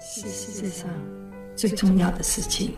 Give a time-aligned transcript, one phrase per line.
[0.00, 0.88] 是世界上
[1.56, 2.72] 最重要的事情。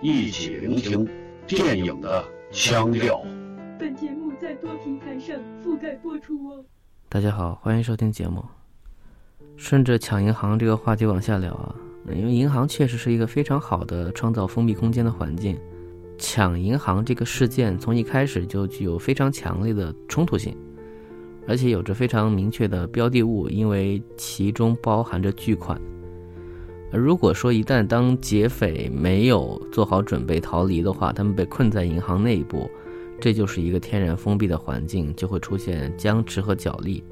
[0.00, 1.06] 一起聆听
[1.46, 3.22] 电影的腔调。
[3.78, 6.64] 本节目在多平台上覆盖播出哦。
[7.10, 8.42] 大家好，欢迎收听节目。
[9.58, 11.74] 顺着抢银行这个话题往下聊啊，
[12.14, 15.58] 因为银行确实是一个非常好的创造封闭空间的环境。
[16.16, 20.56] 抢银行这个事件从一开始就具有非常强烈的冲突性。
[21.48, 25.80] 而且有着非常明确的标的物，因为其中包含着巨款。
[26.92, 32.70] 如果说一旦当劫匪没有做好准备逃离的话，他们被困在银行内部，
[33.18, 37.02] 这就是一个天然封闭的环境，就会出现僵持和角力。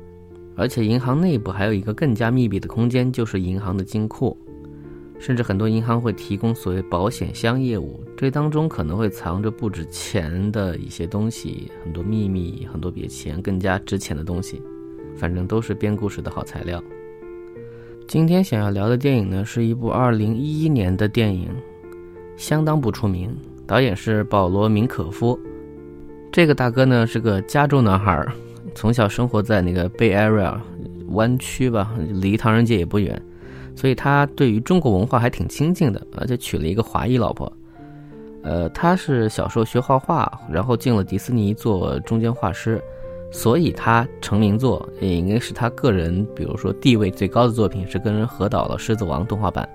[0.55, 4.37] 而且银行内部还有一个更加密闭的空间，就是银行的金库。
[5.19, 14.61] 甚至很多银行会提供所谓保险箱业务，这当中可能会藏着不止钱的一些东西，很多秘密，很多比钱更加值钱的东西，
[15.17, 16.83] 反正都是编故事的好材料。
[18.07, 21.49] 今天想要聊的电影呢，是一部2011年的电影，
[22.37, 23.35] 相当不出名，
[23.67, 25.39] 导演是保罗·明可夫。
[26.31, 28.25] 这个大哥呢是个加州男孩，
[28.75, 30.57] 从小生活在那个 Bay Area
[31.09, 33.21] 湾区吧，离唐人街也不远。
[33.77, 37.53] 所以他对于中国文化还挺亲近的，而且娶了一个华裔老婆。
[38.43, 42.83] 呃，他是小时候学画画，然后进了迪士尼做中间画师，
[43.31, 49.69] 所以他成名作也应该是他个人，比如说地位最高的作品是跟人合导了《狮子王》动画版。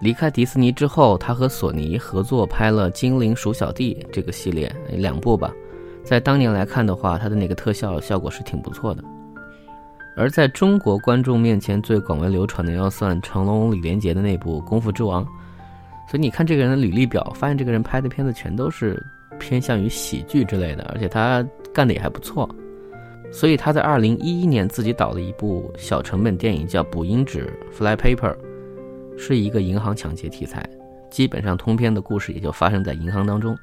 [0.00, 5.52] 离开迪士尼之后，他和索尼合作拍了《精灵鼠小弟》这个系列两部吧，
[6.04, 9.02] 在当年来看的话，他的那个特效效果是挺不错的。
[10.18, 15.24] 而在中国观众面前最广为流传的，要算成龙、李连杰的那部《功夫之王》。
[16.10, 19.00] 所以你看这个人的履历表，发现这个人拍的片子全都是
[19.38, 22.48] 偏向于喜剧之类的，而且他干的也还不错。
[23.30, 27.46] 所以他在二零一一年自己导了一部小成本电影，叫《捕蝇纸》
[27.76, 28.34] （Fly Paper），
[29.16, 30.68] 是一个银行抢劫题材，
[31.10, 33.56] 基本上通篇的故事也就发生在银行当中。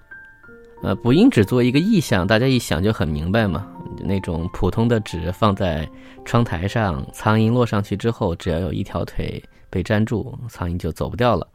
[0.83, 3.67] 呃，捕蝇纸作为一个意象，大家一想就很明白嘛。
[4.03, 5.89] 那种普通的纸放在
[6.25, 11.47] 窗台上，苍蝇落上去之后，只要有一条腿被粘住，苍蝇就走不掉了，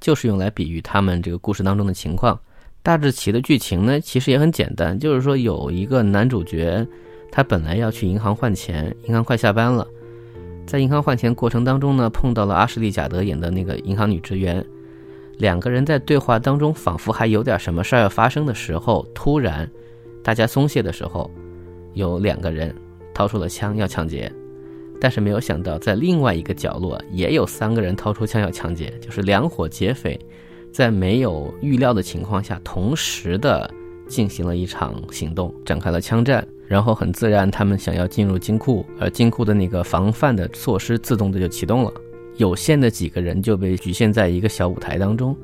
[0.00, 2.38] 就是用来比喻他们这个故事当中的情况。
[2.82, 6.84] 大致其的剧情呢，其实也很简单，就是说有一个男主角，
[7.30, 9.86] 他本来要去银行换钱，银行快下班了，
[10.66, 14.64] 在银行换钱过程当中呢，碰到了阿什利·贾德演的那个银行女职员。
[15.38, 19.68] 两个人在对话当中，仿佛还有点什么事儿要发生的时候，突然，
[20.22, 21.30] 大家松懈的时候，
[21.92, 22.74] 有两个人
[23.12, 24.32] 掏出了枪要抢劫，
[25.00, 30.18] 但是没有想到，在另外一个角落也有三个人掏出枪要抢劫，就是两伙劫匪，
[30.72, 33.68] 在没有预料的情况下，同时的
[34.06, 41.92] 进行了一场行动，展开了枪战，然后很自然，他们想要进入金库，而金库的那个防范的措施自动的就启动了。
[42.36, 45.36] 有限的几个人就被局限在一个小舞台当中，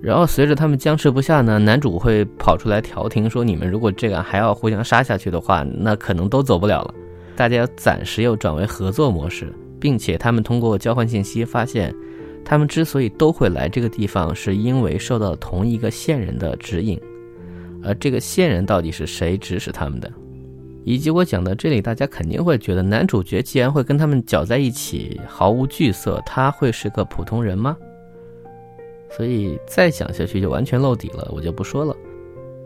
[0.00, 6.94] 然后随着他们僵持不下呢，男主会跑出来调停说：“你们如果这样还要互相杀下去的话，那可能都走不了了。
[7.36, 11.94] 大家暂时又转为合作模式，并且他们通过交换信息发现，
[12.44, 16.98] 他们之所以都会来这个地方，是因为受到同一个线人的指引，
[17.82, 20.10] 而这个线人到底是谁指使他们的？”
[20.84, 27.76] 以及我讲到这里，大家肯定会觉得男主角既然会跟他们搅在一起，毫无惧色，他会是个普通人吗？
[29.16, 31.94] 所以再讲下去就完全露底了，我就不说了。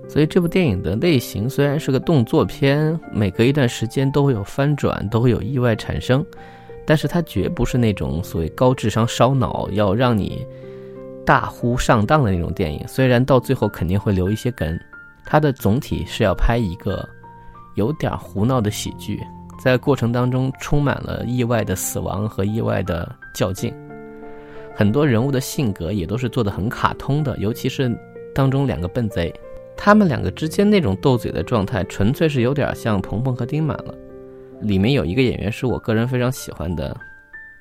[0.09, 6.25] 所以这部电影的类型虽然是个动作片，每隔一段时间都会有翻转，都会有意外产生，
[6.87, 10.47] 但是它绝不是那种所谓高智商烧脑要让你
[11.25, 12.83] 大呼上当的那种电影。
[12.87, 14.79] 虽然到最后肯定会留一些梗，
[15.25, 17.07] 它的总体是要拍一个。
[17.77, 19.23] 有点胡闹的喜剧，
[19.59, 23.73] 在过程当中充满了意外的死亡和意外的较劲，
[24.75, 27.97] 很多人物的性格也都是做的很卡通的，尤其是
[28.35, 29.33] 当中两个笨贼，
[29.77, 33.95] 他们两个之间那种斗嘴的状态，纯粹是有点像鹏鹏和丁满了。
[34.63, 36.97] 里面有一个演员是我个人非常喜欢的，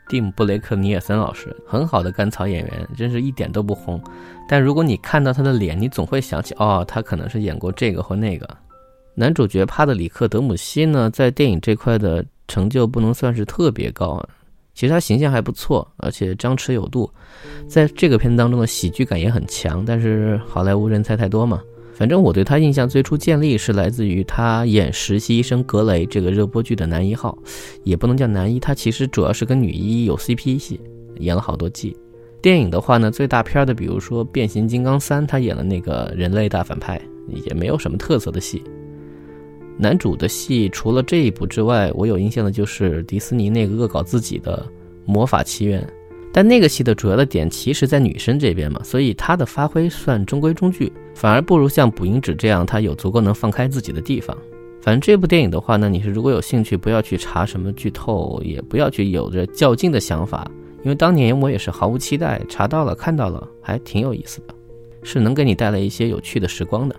[0.08, 4.02] 蒂姆·布雷克尼尔森老师，很好的甘草演员，真是一点都不红。
[4.48, 8.48] 但如果你看到他的脸，你总会想起，哦，他可能是演过这个或那个。
[9.18, 14.30] 男主角帕特里克·德姆西呢，在电影这块的成就不能算是特别高啊。
[14.74, 17.10] 其实他形象还不错，而且张弛有度，
[17.66, 19.86] 在这个片子当中的喜剧感也很强。
[19.86, 21.62] 但是好莱坞人才太多嘛，
[21.94, 27.38] 反正我对他印象最初建立是来自于他演《实习医生格雷》这个热播剧的男一号，
[27.86, 30.78] 也不能叫男一，他其实主要是跟女一有 CP 戏，
[31.20, 31.96] 演了好多季。
[32.42, 38.62] 电影的话呢，最大片的比如说《变形金刚三》，他演了那个人类大反派，也没有什么特色的戏。
[39.78, 44.66] 男主的戏除了这一部之外，我有印象的就是迪士尼那个恶搞自己的
[45.06, 45.82] 《魔法奇缘》，
[46.32, 54.36] 但那个戏的主要的点其实在女生这边嘛，所以她的发挥算中规中矩，反而不如像捕蝇纸这样，她有足够能放开自己的地方。
[54.82, 60.50] 反正这部电影的话呢，你是如果有兴趣，不要去查什么剧透，也不要去有着较劲的想法，
[60.84, 64.54] 因为当年我也是毫无期待，查到了看到了，还挺有意思的，
[65.02, 66.96] 是能给你带来一些有趣的时光的。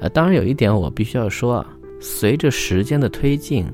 [0.00, 3.64] 呃，当然有一点我必须要说啊，随着时间的推进，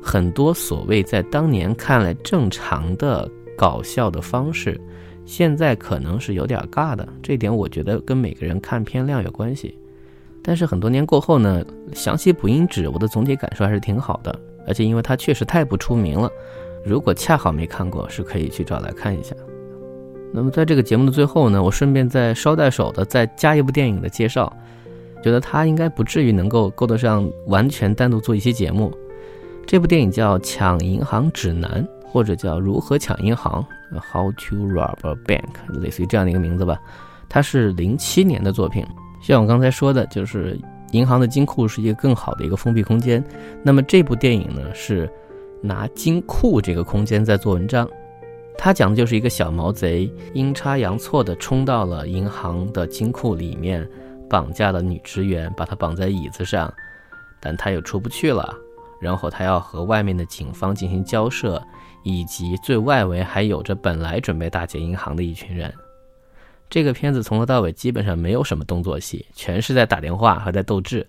[0.00, 4.80] 很多所谓在当年看来正常的搞笑的方式，
[5.26, 7.06] 现在可能是有点尬的。
[7.22, 9.76] 这点我觉得跟每个人看片量有关系。
[10.44, 14.36] 但是很多年过后呢，想起《补音纸》，我的总体感受还是挺好的。
[14.66, 16.30] 而且因为它确实太不出名了，
[16.84, 19.34] 如果恰好没看过，是可以去找来看一下。
[20.32, 24.52] 那么在这个节目的最后呢，我顺便再捎带手的再加一部电影的介绍。
[25.22, 28.92] 觉得他应该不至于能够够得上完全单独做一期节目。
[29.64, 33.64] 这部电影叫《抢银行指南》，或者叫《如何抢银行》
[34.12, 36.76] （How to Rob a Bank），类似于这样的一个名字吧。
[37.28, 38.84] 它是零七年的作品。
[39.22, 40.58] 像我刚才说的，就是
[40.90, 43.24] 银行的金库是一个更好的一个封闭空间。
[43.62, 45.08] 那么这部电影呢，是
[45.62, 47.88] 拿金库这个空间在做文章。
[48.58, 53.88] 它讲的就是一个小毛贼阴差阳错的冲到了银行的金库里面。
[54.32, 56.72] 绑架了女职员，把她绑在椅子上，
[57.38, 58.56] 但她又出不去了。
[58.98, 61.60] 然后他要和外面的警方进行交涉，
[62.04, 65.74] 以及最外围还有着本来准备打劫银行的一群人。
[66.70, 71.04] 这个片子从头到尾基本上没有什么动作戏，全是在打电话和在斗智，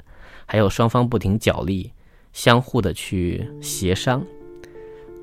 [0.48, 1.94] 还有双方不停角力，
[2.34, 4.26] 相互的去协商。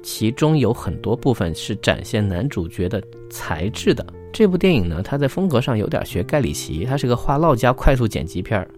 [0.01, 4.07] 其中有很多部分是展现男主角的才智的。
[4.33, 8.69] 这部电影呢，它在风格上有点学盖里奇，它是个话唠加快速剪辑片儿。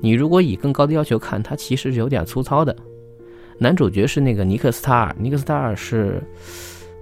[0.00, 2.74] 你如果以更高的要求看，它其实是有点粗糙的。
[3.58, 6.22] 男主角是那个尼克斯塔尔，尼克斯塔尔是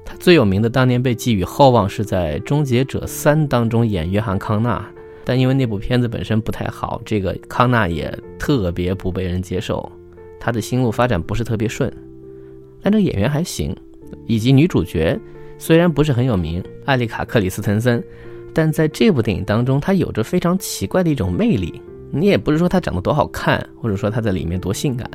[0.04, 4.82] 他最有名的，当年被寄予厚望是在《终结者三》当中演约翰康纳，
[5.24, 9.90] 但因为那部片子本身不太好，这个康纳也特别不被人接受，
[10.38, 11.92] 他的心路发展不是特别顺。
[12.80, 13.76] 但这演员还行，
[14.26, 15.18] 以及女主角。
[15.58, 18.02] 虽然不是很有名，艾丽卡·克里斯滕森，
[18.52, 21.80] 但在这部电影当中，她有着非常奇怪的一种魅力。
[22.10, 25.10] 你也不是说她长得多好看，或者说她在里面多性感，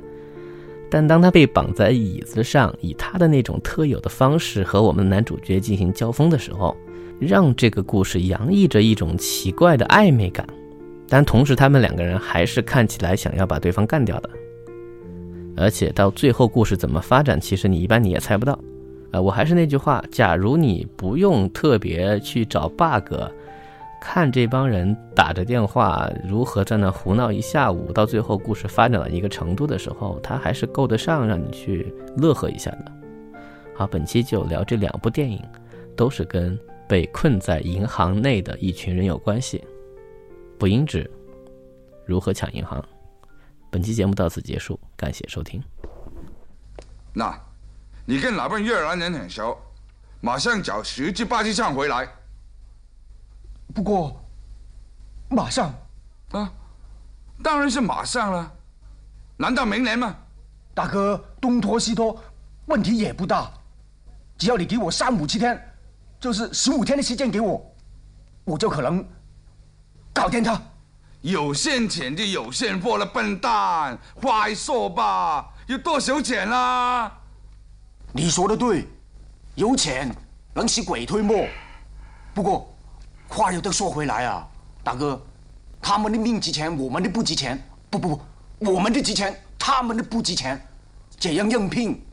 [0.89, 6.75] 但当她被绑在椅子上，以她的那种特有的方式和我们的男主角进行交锋的时候，
[7.19, 10.45] 让这个故事洋溢着一种奇怪的暧昧感。
[11.07, 14.29] 但同时，他们两个人还是看起来想要把对方干掉的。
[15.57, 18.57] 而且到最后，故事怎么发展，其实你一般你也猜不到。
[19.11, 23.13] 呃，我还是那句话，假如你不用特别去找 bug，
[24.01, 32.91] 看这帮人打着电话如何在那胡闹一下午，到最后故事发展到一个程度的时候，它还是够得上让你去乐呵一下的。
[33.75, 35.43] 好，本期就聊这两部电影，
[35.95, 39.61] 都是跟被困在银行内的一群人有关系。
[40.57, 41.09] 捕蝇指，
[42.05, 42.81] 如何抢银行？
[43.69, 45.61] 本期节目到此结束，感谢收听。
[47.13, 47.50] 那。
[48.11, 49.57] 你跟哪边越南人很熟，
[50.19, 52.05] 马上找十只八只枪回来。
[53.73, 54.21] 不过，
[55.29, 55.73] 马上
[56.31, 56.51] 啊，
[57.41, 58.51] 当然是马上了。
[59.37, 60.13] 难道明年吗？
[60.73, 62.21] 大哥，东拖西拖，
[62.65, 63.49] 问题也不大。
[64.37, 65.73] 只要你给我三五七天，
[66.19, 67.65] 就是十五天的时间给我，
[68.44, 69.07] 我就可能
[70.13, 70.61] 搞定他。
[71.21, 77.19] 有现钱就有现货了，笨蛋，快说吧，有多少钱啦？
[78.13, 78.85] 你说的对，
[79.56, 80.13] 有钱
[80.53, 81.47] 能使鬼推磨。
[82.33, 82.73] 不过
[83.30, 84.45] 话又得说回来啊，
[84.83, 85.21] 大哥，
[85.81, 87.61] 他们的命值钱，我们的不值钱。
[87.89, 88.15] 不不
[88.59, 90.61] 不，我们的值钱，他们的不值钱。
[91.18, 92.06] 这样应聘，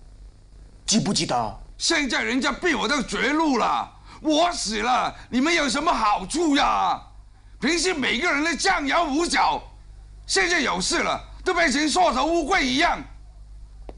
[0.87, 1.61] 值不值得？
[1.79, 3.91] 现在人家逼我到绝路了，
[4.21, 7.01] 我死了，你们有什么好处呀？
[7.61, 9.61] 平时每个人都张牙舞爪，
[10.27, 13.01] 现在有事了，都变成缩头乌龟一样。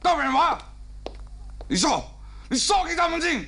[0.00, 0.59] 大本华。
[1.71, 2.05] 你说，
[2.49, 3.47] 你说给他们听。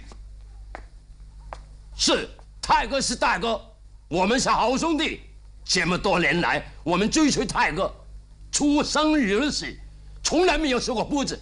[1.96, 3.60] 是泰哥是大哥，
[4.06, 5.22] 我们是好兄弟。
[5.64, 7.92] 这么多年来，我们追随泰哥，
[8.52, 9.66] 出生入死，
[10.22, 11.36] 从来没有说过不字。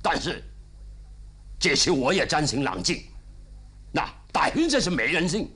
[0.00, 0.40] 但是，
[1.58, 3.02] 这次我也暂行冷静。
[3.90, 5.50] 那大兄这是没人性，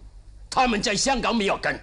[0.51, 1.81] 他们在香港没有根，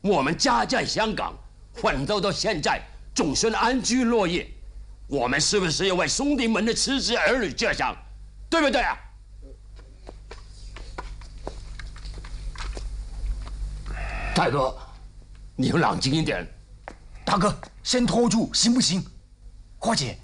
[0.00, 1.36] 我们家在香港
[1.74, 2.80] 奋斗到现在，
[3.16, 4.48] 总算安居乐业。
[5.10, 7.96] 我们是不是要为兄弟们的妻子儿女着想，
[8.48, 8.96] 对不对啊？
[14.32, 14.78] 大哥，
[15.56, 16.46] 你要冷静一点。
[17.24, 17.52] 大哥，
[17.82, 19.04] 先拖住行不行？
[19.78, 20.16] 花姐。